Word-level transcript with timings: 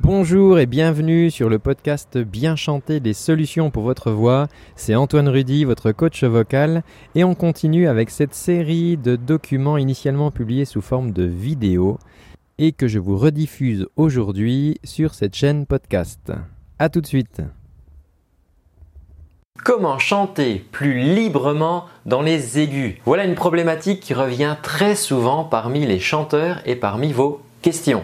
Bonjour 0.00 0.58
et 0.58 0.66
bienvenue 0.66 1.30
sur 1.30 1.48
le 1.48 1.58
podcast 1.58 2.18
Bien 2.18 2.56
chanter 2.56 3.00
des 3.00 3.14
solutions 3.14 3.70
pour 3.70 3.84
votre 3.84 4.10
voix. 4.10 4.48
C'est 4.76 4.94
Antoine 4.94 5.28
Rudy, 5.28 5.64
votre 5.64 5.92
coach 5.92 6.24
vocal, 6.24 6.82
et 7.14 7.24
on 7.24 7.34
continue 7.34 7.86
avec 7.88 8.10
cette 8.10 8.34
série 8.34 8.96
de 8.96 9.16
documents 9.16 9.78
initialement 9.78 10.30
publiés 10.30 10.64
sous 10.64 10.82
forme 10.82 11.12
de 11.12 11.22
vidéo 11.22 11.98
et 12.58 12.72
que 12.72 12.88
je 12.88 12.98
vous 12.98 13.16
rediffuse 13.16 13.86
aujourd'hui 13.96 14.78
sur 14.84 15.14
cette 15.14 15.36
chaîne 15.36 15.64
podcast. 15.64 16.32
A 16.78 16.88
tout 16.88 17.00
de 17.00 17.06
suite. 17.06 17.40
Comment 19.62 19.98
chanter 19.98 20.64
plus 20.72 20.98
librement 20.98 21.86
dans 22.04 22.20
les 22.20 22.58
aigus? 22.58 22.96
Voilà 23.04 23.24
une 23.24 23.36
problématique 23.36 24.00
qui 24.00 24.12
revient 24.12 24.56
très 24.60 24.96
souvent 24.96 25.44
parmi 25.44 25.86
les 25.86 26.00
chanteurs 26.00 26.60
et 26.66 26.76
parmi 26.76 27.12
vos 27.12 27.40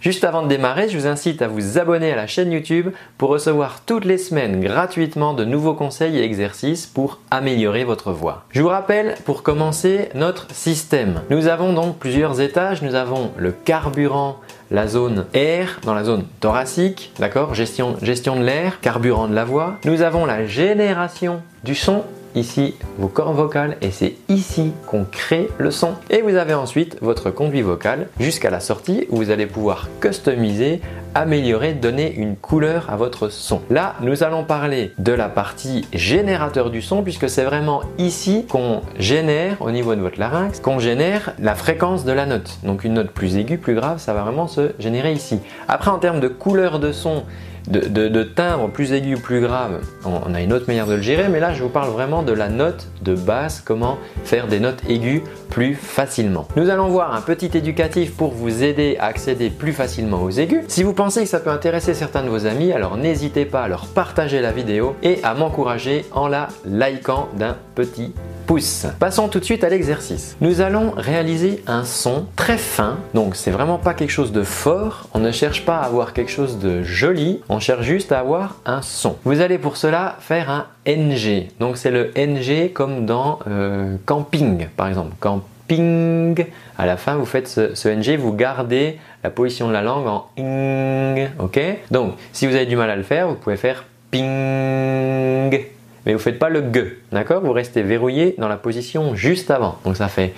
Juste 0.00 0.24
avant 0.24 0.42
de 0.42 0.48
démarrer, 0.48 0.88
je 0.88 0.98
vous 0.98 1.06
incite 1.06 1.40
à 1.40 1.46
vous 1.46 1.78
abonner 1.78 2.12
à 2.12 2.16
la 2.16 2.26
chaîne 2.26 2.50
YouTube 2.50 2.90
pour 3.18 3.30
recevoir 3.30 3.82
toutes 3.86 4.04
les 4.04 4.18
semaines 4.18 4.60
gratuitement 4.60 5.32
de 5.32 5.44
nouveaux 5.44 5.74
conseils 5.74 6.18
et 6.18 6.24
exercices 6.24 6.86
pour 6.86 7.20
améliorer 7.30 7.84
votre 7.84 8.10
voix. 8.10 8.44
Je 8.50 8.62
vous 8.62 8.68
rappelle 8.68 9.14
pour 9.24 9.44
commencer 9.44 10.08
notre 10.16 10.52
système. 10.52 11.22
Nous 11.30 11.46
avons 11.46 11.72
donc 11.72 11.98
plusieurs 11.98 12.40
étages. 12.40 12.82
Nous 12.82 12.96
avons 12.96 13.30
le 13.36 13.52
carburant 13.52 14.40
la 14.72 14.88
zone 14.88 15.26
air 15.34 15.78
dans 15.84 15.94
la 15.94 16.02
zone 16.02 16.24
thoracique, 16.40 17.12
d'accord 17.20 17.54
gestion, 17.54 17.96
gestion 18.02 18.34
de 18.36 18.44
l'air, 18.44 18.80
carburant 18.80 19.28
de 19.28 19.34
la 19.34 19.44
voix. 19.44 19.76
Nous 19.84 20.02
avons 20.02 20.26
la 20.26 20.46
génération 20.46 21.42
du 21.62 21.76
son 21.76 22.02
ici 22.34 22.74
vos 22.98 23.08
cordes 23.08 23.36
vocales 23.36 23.76
et 23.80 23.90
c'est 23.90 24.14
ici 24.28 24.72
qu'on 24.86 25.04
crée 25.04 25.48
le 25.58 25.70
son. 25.70 25.92
Et 26.10 26.22
vous 26.22 26.36
avez 26.36 26.54
ensuite 26.54 26.98
votre 27.00 27.30
conduit 27.30 27.62
vocal 27.62 28.08
jusqu'à 28.20 28.50
la 28.50 28.60
sortie 28.60 29.06
où 29.10 29.16
vous 29.16 29.30
allez 29.30 29.46
pouvoir 29.46 29.88
customiser, 30.00 30.80
améliorer, 31.14 31.74
donner 31.74 32.12
une 32.12 32.36
couleur 32.36 32.90
à 32.90 32.96
votre 32.96 33.28
son. 33.28 33.60
Là, 33.70 33.94
nous 34.00 34.22
allons 34.22 34.44
parler 34.44 34.92
de 34.98 35.12
la 35.12 35.28
partie 35.28 35.86
générateur 35.92 36.70
du 36.70 36.82
son 36.82 37.02
puisque 37.02 37.28
c'est 37.28 37.44
vraiment 37.44 37.82
ici 37.98 38.46
qu'on 38.48 38.82
génère 38.98 39.62
au 39.62 39.70
niveau 39.70 39.94
de 39.94 40.00
votre 40.00 40.18
larynx, 40.18 40.60
qu'on 40.60 40.78
génère 40.78 41.32
la 41.38 41.54
fréquence 41.54 42.04
de 42.04 42.12
la 42.12 42.26
note. 42.26 42.58
Donc 42.64 42.84
une 42.84 42.94
note 42.94 43.10
plus 43.10 43.36
aiguë, 43.36 43.58
plus 43.58 43.74
grave, 43.74 43.98
ça 43.98 44.12
va 44.12 44.22
vraiment 44.22 44.48
se 44.48 44.72
générer 44.78 45.12
ici. 45.12 45.40
Après 45.68 45.90
en 45.90 45.98
termes 45.98 46.20
de 46.20 46.28
couleur 46.28 46.80
de 46.80 46.92
son, 46.92 47.24
de, 47.68 48.22
timbre 48.22 48.68
plus 48.68 48.92
aigu 48.92 49.14
ou 49.14 49.20
plus 49.20 49.40
grave, 49.40 49.80
on, 50.04 50.34
a 50.34 50.40
une 50.40 50.52
autre 50.52 50.66
manière 50.68 50.86
de 50.86 50.94
le 50.94 51.02
gérer, 51.02 51.28
mais 51.28 51.40
là 51.40 51.54
je 51.54 51.62
vous 51.62 51.68
parle 51.68 51.90
vraiment 51.90 52.22
de 52.22 52.32
la 52.32 52.48
note 52.48 52.88
de 53.02 53.14
basse, 53.14 53.62
comment 53.64 53.98
faire 54.24 54.46
des 54.46 54.60
notes 54.60 54.82
aiguës 54.88 55.22
plus 55.54 55.76
facilement. 55.76 56.48
Nous 56.56 56.68
allons 56.68 56.88
voir 56.88 57.14
un 57.14 57.20
petit 57.20 57.48
éducatif 57.54 58.16
pour 58.16 58.32
vous 58.32 58.64
aider 58.64 58.96
à 58.98 59.06
accéder 59.06 59.50
plus 59.50 59.72
facilement 59.72 60.20
aux 60.20 60.30
aigus. 60.30 60.64
Si 60.66 60.82
vous 60.82 60.94
pensez 60.94 61.22
que 61.22 61.28
ça 61.28 61.38
peut 61.38 61.50
intéresser 61.50 61.94
certains 61.94 62.24
de 62.24 62.28
vos 62.28 62.46
amis, 62.46 62.72
alors 62.72 62.96
n'hésitez 62.96 63.44
pas 63.44 63.62
à 63.62 63.68
leur 63.68 63.86
partager 63.86 64.40
la 64.40 64.50
vidéo 64.50 64.96
et 65.04 65.20
à 65.22 65.32
m'encourager 65.34 66.06
en 66.10 66.26
la 66.26 66.48
likant 66.64 67.28
d'un 67.38 67.56
petit 67.76 68.12
pouce. 68.48 68.86
Passons 68.98 69.28
tout 69.28 69.38
de 69.38 69.44
suite 69.44 69.62
à 69.62 69.68
l'exercice. 69.68 70.36
Nous 70.40 70.60
allons 70.60 70.92
réaliser 70.96 71.62
un 71.68 71.84
son 71.84 72.26
très 72.34 72.58
fin, 72.58 72.98
donc 73.14 73.36
c'est 73.36 73.52
vraiment 73.52 73.78
pas 73.78 73.94
quelque 73.94 74.10
chose 74.10 74.32
de 74.32 74.42
fort, 74.42 75.08
on 75.14 75.20
ne 75.20 75.30
cherche 75.30 75.64
pas 75.64 75.76
à 75.76 75.84
avoir 75.84 76.14
quelque 76.14 76.32
chose 76.32 76.58
de 76.58 76.82
joli, 76.82 77.40
on 77.48 77.60
cherche 77.60 77.84
juste 77.84 78.10
à 78.10 78.18
avoir 78.18 78.56
un 78.66 78.82
son. 78.82 79.16
Vous 79.24 79.40
allez 79.40 79.58
pour 79.58 79.76
cela 79.76 80.16
faire 80.18 80.50
un 80.50 80.66
NG, 80.86 81.48
donc 81.60 81.76
c'est 81.76 81.90
le 81.90 82.12
NG 82.16 82.72
comme 82.72 83.06
dans 83.06 83.38
euh, 83.48 83.96
camping 84.06 84.66
par 84.76 84.88
exemple. 84.88 85.14
Camping, 85.20 86.46
à 86.76 86.86
la 86.86 86.96
fin 86.96 87.16
vous 87.16 87.26
faites 87.26 87.48
ce, 87.48 87.88
NG, 87.88 88.18
vous 88.18 88.32
gardez 88.32 88.98
la 89.22 89.30
position 89.30 89.68
de 89.68 89.72
la 89.72 89.82
langue 89.82 90.06
en 90.06 90.26
ing, 90.36 91.28
ok? 91.38 91.60
Donc 91.90 92.14
si 92.32 92.46
vous 92.46 92.54
avez 92.54 92.66
du 92.66 92.76
mal 92.76 92.90
à 92.90 92.96
le 92.96 93.02
faire, 93.02 93.28
vous 93.28 93.34
pouvez 93.34 93.56
faire 93.56 93.84
ping, 94.10 94.24
mais 94.24 96.12
vous 96.12 96.12
ne 96.12 96.18
faites 96.18 96.38
pas 96.38 96.50
le 96.50 96.62
G, 96.72 96.98
d'accord? 97.12 97.42
Vous 97.42 97.52
restez 97.52 97.82
verrouillé 97.82 98.34
dans 98.38 98.48
la 98.48 98.56
position 98.56 99.14
juste 99.14 99.50
avant. 99.50 99.78
Donc 99.84 99.96
ça 99.96 100.08
fait 100.08 100.34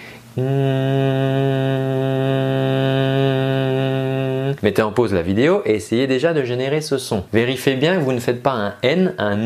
Mettez 4.67 4.83
en 4.83 4.91
pause 4.91 5.15
la 5.15 5.23
vidéo 5.23 5.63
et 5.65 5.77
essayez 5.77 6.09
déjà 6.09 6.35
de 6.35 6.43
générer 6.43 6.81
ce 6.81 6.99
son. 6.99 7.23
Vérifiez 7.33 7.77
bien 7.77 7.99
que 7.99 8.01
vous 8.01 8.13
ne 8.13 8.19
faites 8.19 8.43
pas 8.43 8.51
un 8.51 8.75
N, 8.83 9.15
un 9.17 9.39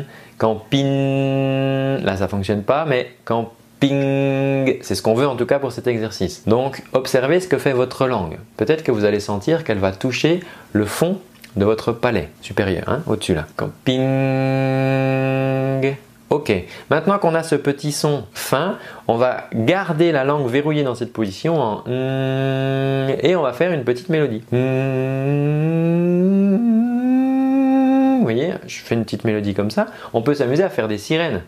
N. 0.00 0.04
Quand 0.38 0.56
ping, 0.56 2.02
là 2.02 2.16
ça 2.16 2.26
fonctionne 2.26 2.64
pas, 2.64 2.84
mais 2.84 3.12
quand 3.24 3.52
ping, 3.78 4.78
c'est 4.82 4.96
ce 4.96 5.02
qu'on 5.02 5.14
veut 5.14 5.28
en 5.28 5.36
tout 5.36 5.46
cas 5.46 5.60
pour 5.60 5.70
cet 5.70 5.86
exercice. 5.86 6.48
Donc 6.48 6.82
observez 6.92 7.38
ce 7.38 7.46
que 7.46 7.58
fait 7.58 7.74
votre 7.74 8.08
langue. 8.08 8.38
Peut-être 8.56 8.82
que 8.82 8.90
vous 8.90 9.04
allez 9.04 9.20
sentir 9.20 9.62
qu'elle 9.62 9.78
va 9.78 9.92
toucher 9.92 10.40
le 10.72 10.84
fond 10.84 11.20
de 11.54 11.64
votre 11.64 11.92
palais 11.92 12.30
supérieur, 12.42 12.88
hein, 12.88 13.02
au-dessus 13.06 13.34
là. 13.34 13.46
Ok, 16.30 16.52
maintenant 16.90 17.18
qu'on 17.18 17.34
a 17.34 17.42
ce 17.42 17.54
petit 17.54 17.90
son 17.90 18.24
fin, 18.34 18.76
on 19.06 19.16
va 19.16 19.44
garder 19.54 20.12
la 20.12 20.24
langue 20.24 20.46
verrouillée 20.46 20.82
dans 20.82 20.94
cette 20.94 21.14
position 21.14 21.58
en 21.58 21.82
et 21.86 23.34
on 23.34 23.42
va 23.42 23.54
faire 23.54 23.72
une 23.72 23.82
petite 23.82 24.10
mélodie. 24.10 24.42
Vous 28.18 28.24
voyez, 28.24 28.52
je 28.66 28.80
fais 28.80 28.94
une 28.94 29.04
petite 29.04 29.24
mélodie 29.24 29.54
comme 29.54 29.70
ça. 29.70 29.86
On 30.12 30.20
peut 30.20 30.34
s'amuser 30.34 30.62
à 30.62 30.68
faire 30.68 30.86
des 30.86 30.98
sirènes. 30.98 31.40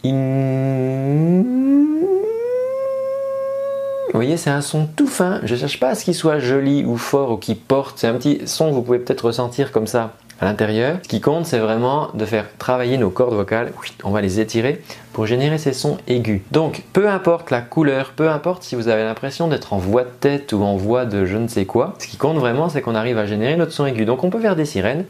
Vous 4.06 4.18
voyez, 4.18 4.38
c'est 4.38 4.48
un 4.48 4.62
son 4.62 4.86
tout 4.86 5.06
fin. 5.06 5.40
Je 5.44 5.54
ne 5.54 5.58
cherche 5.60 5.78
pas 5.78 5.90
à 5.90 5.94
ce 5.94 6.06
qu'il 6.06 6.14
soit 6.14 6.38
joli 6.38 6.84
ou 6.86 6.96
fort 6.96 7.32
ou 7.32 7.36
qu'il 7.36 7.58
porte. 7.58 7.98
C'est 7.98 8.06
un 8.06 8.14
petit 8.14 8.40
son 8.46 8.70
que 8.70 8.74
vous 8.74 8.82
pouvez 8.82 8.98
peut-être 8.98 9.26
ressentir 9.26 9.72
comme 9.72 9.86
ça 9.86 10.14
à 10.40 10.46
l'intérieur. 10.46 10.98
Ce 11.02 11.08
qui 11.08 11.20
compte, 11.20 11.46
c'est 11.46 11.58
vraiment 11.58 12.08
de 12.14 12.24
faire 12.24 12.46
travailler 12.58 12.98
nos 12.98 13.10
cordes 13.10 13.34
vocales. 13.34 13.72
On 14.04 14.10
va 14.10 14.20
les 14.20 14.40
étirer 14.40 14.80
pour 15.12 15.26
générer 15.26 15.58
ces 15.58 15.72
sons 15.72 15.98
aigus. 16.08 16.40
Donc, 16.50 16.82
peu 16.92 17.08
importe 17.08 17.50
la 17.50 17.60
couleur, 17.60 18.12
peu 18.16 18.30
importe 18.30 18.62
si 18.62 18.74
vous 18.74 18.88
avez 18.88 19.04
l'impression 19.04 19.48
d'être 19.48 19.72
en 19.72 19.78
voix 19.78 20.04
de 20.04 20.10
tête 20.20 20.52
ou 20.52 20.62
en 20.62 20.76
voix 20.76 21.04
de 21.04 21.26
je 21.26 21.36
ne 21.36 21.48
sais 21.48 21.66
quoi, 21.66 21.94
ce 21.98 22.06
qui 22.06 22.16
compte 22.16 22.38
vraiment, 22.38 22.68
c'est 22.68 22.80
qu'on 22.80 22.94
arrive 22.94 23.18
à 23.18 23.26
générer 23.26 23.56
notre 23.56 23.72
son 23.72 23.86
aigu. 23.86 24.04
Donc, 24.04 24.24
on 24.24 24.30
peut 24.30 24.40
faire 24.40 24.56
des 24.56 24.64
sirènes. 24.64 25.04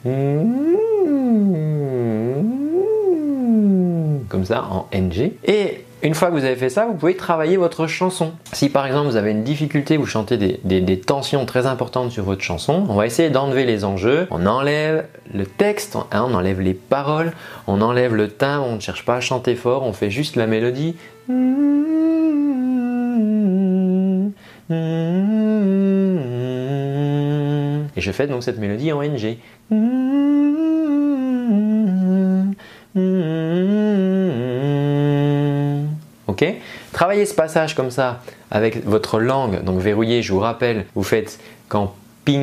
Comme 4.28 4.44
ça, 4.44 4.64
en 4.70 4.86
NG. 4.92 5.32
Et 5.44 5.84
une 6.02 6.14
fois 6.14 6.28
que 6.28 6.34
vous 6.34 6.44
avez 6.44 6.56
fait 6.56 6.70
ça, 6.70 6.86
vous 6.86 6.94
pouvez 6.94 7.14
travailler 7.16 7.56
votre 7.56 7.86
chanson. 7.86 8.32
Si 8.52 8.68
par 8.68 8.86
exemple 8.86 9.08
vous 9.08 9.16
avez 9.16 9.30
une 9.30 9.44
difficulté, 9.44 9.96
vous 9.96 10.06
chantez 10.06 10.36
des, 10.36 11.00
tensions 11.00 11.44
très 11.46 11.66
importantes 11.66 12.10
sur 12.10 12.24
votre 12.24 12.42
chanson, 12.42 12.86
on 12.88 12.94
va 12.94 13.06
essayer 13.06 13.30
d'enlever 13.30 13.64
les 13.64 13.84
enjeux. 13.84 14.26
On 14.30 14.46
enlève 14.46 15.06
le 15.32 15.46
texte, 15.46 15.96
hein, 15.96 16.26
on 16.28 16.34
enlève 16.34 16.60
les 16.60 16.74
paroles, 16.74 17.32
on 17.66 17.80
enlève 17.80 18.14
le 18.14 18.28
timbre, 18.28 18.66
on 18.66 18.76
ne 18.76 18.80
cherche 18.80 19.04
pas 19.04 19.16
à 19.16 19.20
chanter 19.20 19.54
fort, 19.54 19.82
on 19.84 19.92
fait 19.92 20.10
juste 20.10 20.36
la 20.36 20.46
mélodie. 20.46 20.96
Et 27.96 28.00
je 28.00 28.12
fais 28.12 28.26
donc 28.26 28.42
cette 28.42 28.58
mélodie 28.58 28.92
en 28.92 29.02
NG. 29.02 29.38
Travaillez 36.92 37.26
ce 37.26 37.34
passage 37.34 37.74
comme 37.74 37.90
ça 37.90 38.20
avec 38.50 38.84
votre 38.84 39.20
langue, 39.20 39.62
donc 39.62 39.80
verrouillée, 39.80 40.22
je 40.22 40.32
vous 40.32 40.40
rappelle, 40.40 40.86
vous 40.94 41.02
faites 41.02 41.38
quand 41.68 41.94
ping 42.24 42.40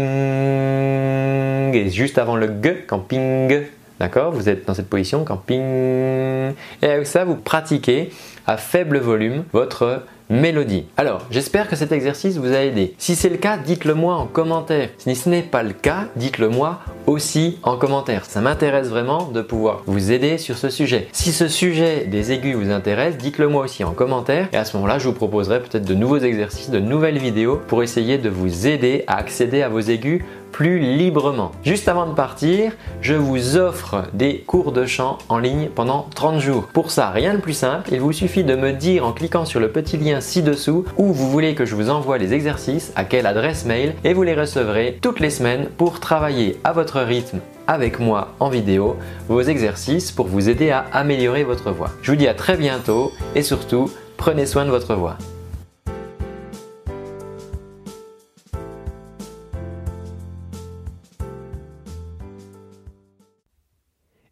et 1.73 1.89
juste 1.89 2.17
avant 2.17 2.35
le 2.35 2.47
g, 2.63 2.85
quand 2.87 2.99
ping, 2.99 3.65
d'accord? 3.99 4.31
Vous 4.31 4.49
êtes 4.49 4.65
dans 4.67 4.73
cette 4.73 4.89
position 4.89 5.23
quand 5.23 5.37
ping. 5.37 6.53
Et 6.81 6.87
avec 6.87 7.07
ça, 7.07 7.25
vous 7.25 7.35
pratiquez 7.35 8.11
à 8.45 8.57
faible 8.57 8.99
volume 8.99 9.43
votre 9.53 10.03
mélodie. 10.29 10.85
Alors, 10.97 11.25
j'espère 11.31 11.69
que 11.69 11.75
cet 11.75 11.91
exercice 11.91 12.37
vous 12.37 12.51
a 12.53 12.59
aidé. 12.59 12.93
Si 12.97 13.15
c'est 13.15 13.29
le 13.29 13.37
cas, 13.37 13.57
dites-le 13.57 13.93
moi 13.93 14.15
en 14.15 14.25
commentaire. 14.25 14.89
Si 14.97 15.15
ce 15.15 15.29
n'est 15.29 15.41
pas 15.41 15.63
le 15.63 15.73
cas, 15.73 16.07
dites-le 16.15 16.49
moi 16.49 16.79
aussi 17.05 17.57
en 17.63 17.77
commentaire. 17.77 18.25
Ça 18.25 18.41
m'intéresse 18.41 18.89
vraiment 18.89 19.29
de 19.33 19.41
pouvoir 19.41 19.83
vous 19.85 20.11
aider 20.11 20.37
sur 20.37 20.57
ce 20.57 20.69
sujet. 20.69 21.07
Si 21.13 21.31
ce 21.31 21.47
sujet 21.47 22.05
des 22.05 22.33
aigus 22.33 22.55
vous 22.55 22.71
intéresse, 22.71 23.17
dites-le 23.17 23.47
moi 23.47 23.63
aussi 23.63 23.83
en 23.83 23.91
commentaire 23.91 24.49
et 24.51 24.57
à 24.57 24.65
ce 24.65 24.75
moment-là, 24.77 24.99
je 24.99 25.07
vous 25.07 25.13
proposerai 25.13 25.61
peut-être 25.61 25.85
de 25.85 25.93
nouveaux 25.93 26.17
exercices, 26.17 26.69
de 26.69 26.79
nouvelles 26.79 27.17
vidéos 27.17 27.61
pour 27.67 27.81
essayer 27.81 28.17
de 28.17 28.29
vous 28.29 28.67
aider 28.67 29.05
à 29.07 29.17
accéder 29.17 29.61
à 29.61 29.69
vos 29.69 29.79
aigus 29.79 30.23
plus 30.57 30.79
librement. 30.79 31.51
Juste 31.63 31.87
avant 31.87 32.07
de 32.07 32.15
partir, 32.15 32.71
je 32.99 33.13
vous 33.13 33.57
offre 33.57 34.05
des 34.13 34.39
cours 34.39 34.71
de 34.71 34.87
chant 34.87 35.19
en 35.29 35.37
ligne 35.37 35.69
pendant 35.69 36.07
30 36.15 36.39
jours. 36.39 36.63
Pour 36.73 36.89
ça, 36.89 37.11
rien 37.11 37.35
de 37.35 37.39
plus 37.39 37.53
simple, 37.53 37.89
il 37.91 38.01
vous 38.01 38.11
suffit 38.11 38.43
de 38.43 38.55
me 38.55 38.73
dire 38.73 39.05
en 39.05 39.11
cliquant 39.11 39.45
sur 39.45 39.59
le 39.59 39.69
petit 39.69 39.97
lien 39.97 40.19
ci-dessous 40.19 40.83
où 40.97 41.13
vous 41.13 41.29
voulez 41.29 41.53
que 41.53 41.67
je 41.67 41.75
vous 41.75 41.91
envoie 41.91 42.17
les 42.17 42.33
exercices, 42.33 42.91
à 42.95 43.03
quelle 43.03 43.27
adresse 43.27 43.65
mail, 43.65 43.93
et 44.03 44.15
vous 44.15 44.23
les 44.23 44.33
recevrez 44.33 44.97
toutes 44.99 45.19
les 45.19 45.29
semaines 45.29 45.67
pour 45.77 45.99
travailler 45.99 46.57
à 46.63 46.73
votre 46.73 47.01
rythme 47.01 47.37
avec 47.67 47.99
moi 47.99 48.29
en 48.39 48.49
vidéo 48.49 48.97
vos 49.27 49.41
exercices 49.41 50.11
pour 50.11 50.25
vous 50.25 50.49
aider 50.49 50.71
à 50.71 50.87
améliorer 50.91 51.43
votre 51.43 51.69
voix. 51.69 51.91
Je 52.01 52.09
vous 52.09 52.17
dis 52.17 52.27
à 52.27 52.33
très 52.33 52.57
bientôt 52.57 53.11
et 53.35 53.43
surtout, 53.43 53.91
prenez 54.15 54.47
soin 54.47 54.65
de 54.65 54.71
votre 54.71 54.95
voix. 54.95 55.17